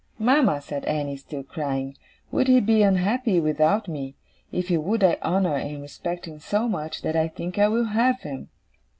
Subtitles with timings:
[0.17, 1.95] "Mama," said Annie, still crying,
[2.31, 4.15] "would he be unhappy without me?
[4.51, 7.85] If he would, I honour and respect him so much, that I think I will
[7.85, 8.49] have him."